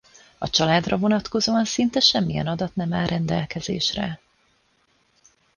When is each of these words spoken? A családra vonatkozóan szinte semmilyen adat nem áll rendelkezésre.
A 0.37 0.49
családra 0.49 0.97
vonatkozóan 0.97 1.65
szinte 1.65 1.99
semmilyen 1.99 2.47
adat 2.47 2.75
nem 2.75 2.93
áll 2.93 3.05
rendelkezésre. 3.07 4.19